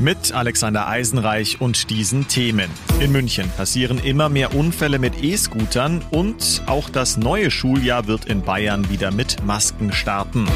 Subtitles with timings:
[0.00, 2.70] mit Alexander Eisenreich und diesen Themen.
[3.00, 8.42] In München passieren immer mehr Unfälle mit E-Scootern und auch das neue Schuljahr wird in
[8.42, 10.48] Bayern wieder mit Masken starten.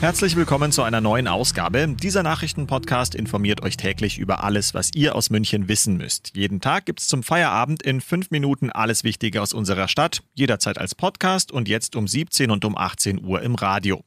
[0.00, 1.88] Herzlich willkommen zu einer neuen Ausgabe.
[1.88, 6.36] Dieser Nachrichtenpodcast informiert euch täglich über alles, was ihr aus München wissen müsst.
[6.36, 10.94] Jeden Tag gibt's zum Feierabend in fünf Minuten alles Wichtige aus unserer Stadt, jederzeit als
[10.94, 14.04] Podcast und jetzt um 17 und um 18 Uhr im Radio.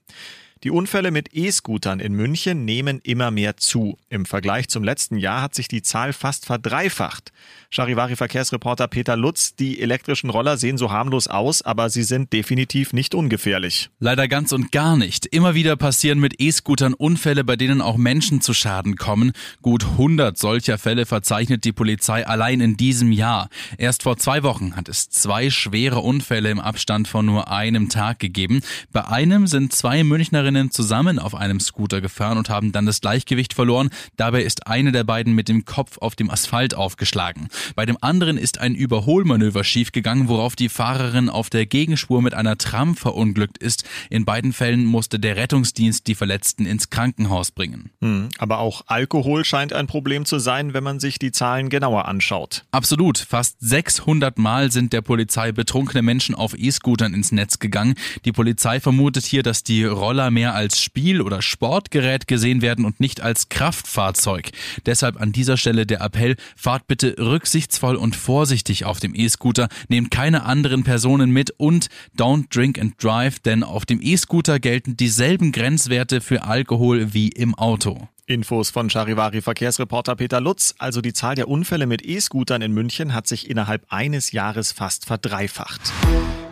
[0.66, 3.98] Die Unfälle mit E-Scootern in München nehmen immer mehr zu.
[4.10, 7.32] Im Vergleich zum letzten Jahr hat sich die Zahl fast verdreifacht.
[7.70, 13.16] Charivari-Verkehrsreporter Peter Lutz, die elektrischen Roller sehen so harmlos aus, aber sie sind definitiv nicht
[13.16, 13.90] ungefährlich.
[14.00, 15.28] Leider ganz und gar nicht.
[15.28, 19.32] Immer wieder passieren mit E-Scootern Unfälle, bei denen auch Menschen zu Schaden kommen.
[19.62, 23.48] Gut 100 solcher Fälle verzeichnet die Polizei allein in diesem Jahr.
[23.78, 28.20] Erst vor zwei Wochen hat es zwei schwere Unfälle im Abstand von nur einem Tag
[28.20, 28.60] gegeben.
[28.92, 33.54] Bei einem sind zwei Münchnerinnen zusammen auf einem Scooter gefahren und haben dann das Gleichgewicht
[33.54, 33.90] verloren.
[34.18, 37.48] Dabei ist eine der beiden mit dem Kopf auf dem Asphalt aufgeschlagen.
[37.76, 42.58] Bei dem anderen ist ein Überholmanöver schiefgegangen, worauf die Fahrerin auf der Gegenspur mit einer
[42.58, 43.84] Tram verunglückt ist.
[44.10, 47.92] In beiden Fällen musste der Rettungsdienst die Verletzten ins Krankenhaus bringen.
[48.02, 52.06] Hm, aber auch Alkohol scheint ein Problem zu sein, wenn man sich die Zahlen genauer
[52.06, 52.66] anschaut.
[52.72, 53.18] Absolut.
[53.18, 57.96] Fast 600 Mal sind der Polizei betrunkene Menschen auf E-Scootern ins Netz gegangen.
[58.26, 63.02] Die Polizei vermutet hier, dass die Roller mehr als Spiel- oder Sportgerät gesehen werden und
[63.02, 64.52] nicht als Kraftfahrzeug.
[64.86, 70.12] Deshalb an dieser Stelle der Appell, fahrt bitte rücksichtsvoll und vorsichtig auf dem E-Scooter, nehmt
[70.12, 75.52] keine anderen Personen mit und don't drink and drive, denn auf dem E-Scooter gelten dieselben
[75.52, 78.08] Grenzwerte für Alkohol wie im Auto.
[78.26, 80.74] Infos von Charivari Verkehrsreporter Peter Lutz.
[80.78, 85.06] Also die Zahl der Unfälle mit E-Scootern in München hat sich innerhalb eines Jahres fast
[85.06, 85.92] verdreifacht.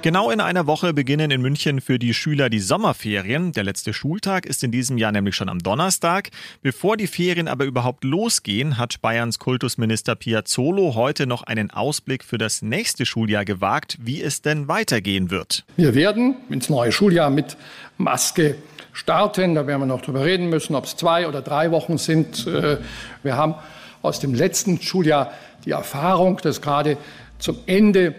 [0.03, 3.51] Genau in einer Woche beginnen in München für die Schüler die Sommerferien.
[3.51, 6.29] Der letzte Schultag ist in diesem Jahr nämlich schon am Donnerstag.
[6.61, 12.37] Bevor die Ferien aber überhaupt losgehen, hat Bayerns Kultusminister Piazzolo heute noch einen Ausblick für
[12.37, 15.65] das nächste Schuljahr gewagt, wie es denn weitergehen wird.
[15.77, 17.57] Wir werden ins neue Schuljahr mit
[17.97, 18.55] Maske
[18.93, 19.55] starten.
[19.55, 22.45] Da werden wir noch darüber reden müssen, ob es zwei oder drei Wochen sind.
[22.45, 22.77] Äh,
[23.23, 23.55] wir haben
[24.03, 25.33] aus dem letzten Schuljahr
[25.65, 26.97] die Erfahrung, dass gerade
[27.39, 28.15] zum Ende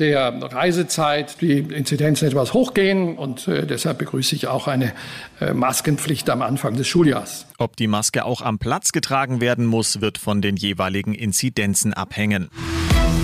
[0.00, 4.92] der Reisezeit die Inzidenzen etwas hochgehen und äh, deshalb begrüße ich auch eine
[5.40, 7.46] äh, Maskenpflicht am Anfang des Schuljahres.
[7.58, 12.50] Ob die Maske auch am Platz getragen werden muss, wird von den jeweiligen Inzidenzen abhängen.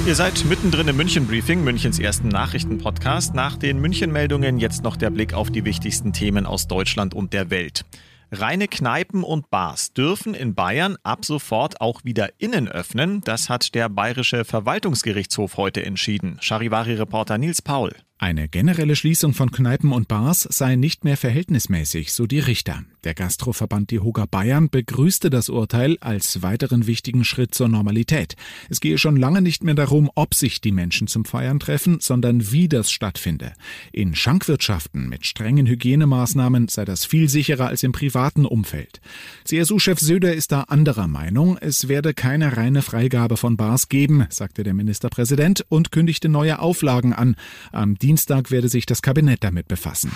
[0.06, 3.34] Ihr seid mittendrin im München Briefing, Münchens ersten Nachrichtenpodcast.
[3.34, 7.32] Nach den München Meldungen jetzt noch der Blick auf die wichtigsten Themen aus Deutschland und
[7.32, 7.84] der Welt.
[8.32, 13.20] Reine Kneipen und Bars dürfen in Bayern ab sofort auch wieder innen öffnen.
[13.20, 16.38] Das hat der Bayerische Verwaltungsgerichtshof heute entschieden.
[16.40, 17.92] Charivari-Reporter Nils Paul.
[18.18, 22.82] Eine generelle Schließung von Kneipen und Bars sei nicht mehr verhältnismäßig, so die Richter.
[23.04, 28.34] Der Gastroverband DEHOGA Bayern begrüßte das Urteil als weiteren wichtigen Schritt zur Normalität.
[28.70, 32.50] Es gehe schon lange nicht mehr darum, ob sich die Menschen zum Feiern treffen, sondern
[32.50, 33.52] wie das stattfinde.
[33.92, 39.02] In Schankwirtschaften mit strengen Hygienemaßnahmen sei das viel sicherer als im privaten Umfeld.
[39.44, 41.58] CSU-Chef Söder ist da anderer Meinung.
[41.58, 47.12] Es werde keine reine Freigabe von Bars geben, sagte der Ministerpräsident und kündigte neue Auflagen
[47.12, 47.36] an.
[47.72, 50.12] Am Dienstag werde sich das Kabinett damit befassen.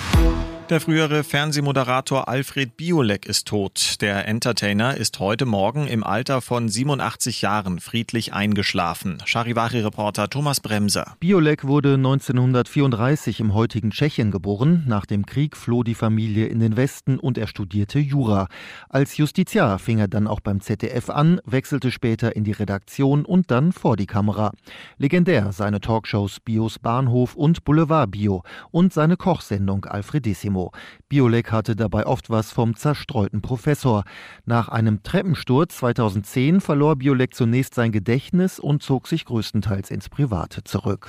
[0.70, 4.00] Der frühere Fernsehmoderator Alfred Biolek ist tot.
[4.02, 9.18] Der Entertainer ist heute Morgen im Alter von 87 Jahren friedlich eingeschlafen.
[9.24, 11.16] Charivari-Reporter Thomas Bremser.
[11.18, 14.84] Biolek wurde 1934 im heutigen Tschechien geboren.
[14.86, 18.46] Nach dem Krieg floh die Familie in den Westen und er studierte Jura.
[18.88, 23.50] Als Justiziar fing er dann auch beim ZDF an, wechselte später in die Redaktion und
[23.50, 24.52] dann vor die Kamera.
[24.98, 30.59] Legendär seine Talkshows Bios Bahnhof und Boulevard Bio und seine Kochsendung Alfredissimo.
[30.60, 30.72] Dynamo.
[31.08, 34.04] Biolek hatte dabei oft was vom zerstreuten Professor.
[34.44, 40.62] Nach einem Treppensturz 2010 verlor Biolek zunächst sein Gedächtnis und zog sich größtenteils ins Private
[40.62, 41.08] zurück.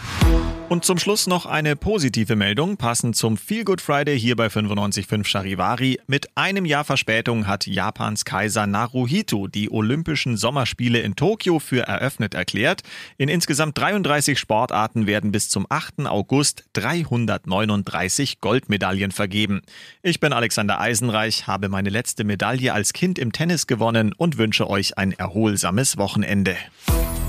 [0.72, 5.26] Und zum Schluss noch eine positive Meldung, passend zum Feel Good Friday hier bei 95.5
[5.26, 6.00] Charivari.
[6.08, 12.36] Mit einem Jahr Verspätung hat Japans Kaiser Naruhito die Olympischen Sommerspiele in Tokio für eröffnet
[12.36, 12.84] erklärt.
[13.18, 16.06] In insgesamt 33 Sportarten werden bis zum 8.
[16.06, 19.64] August 339 Goldmedaillen vergeben.
[20.04, 24.70] Ich bin Alexander Eisenreich, habe meine letzte Medaille als Kind im Tennis gewonnen und wünsche
[24.70, 26.56] euch ein erholsames Wochenende.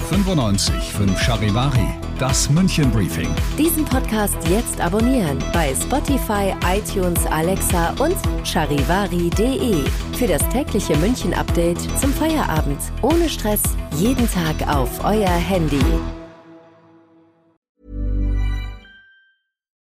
[0.08, 1.88] 95 5 Charivari,
[2.18, 3.28] das München Briefing.
[3.58, 9.84] Diesen Podcast jetzt abonnieren bei Spotify, iTunes, Alexa und charivari.de.
[10.18, 12.80] Für das tägliche München Update zum Feierabend.
[13.02, 13.62] Ohne Stress,
[13.96, 15.84] jeden Tag auf euer Handy.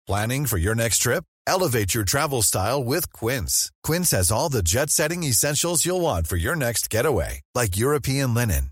[0.06, 1.24] Planning for your next trip?
[1.46, 3.72] Elevate your travel style with Quince.
[3.84, 8.34] Quince has all the jet setting essentials you'll want for your next getaway, like European
[8.34, 8.72] linen